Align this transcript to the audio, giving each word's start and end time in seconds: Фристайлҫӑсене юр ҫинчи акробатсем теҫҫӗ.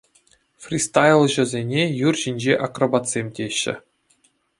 Фристайлҫӑсене 0.67 1.83
юр 2.07 2.15
ҫинчи 2.21 2.53
акробатсем 2.69 3.27
теҫҫӗ. 3.41 3.75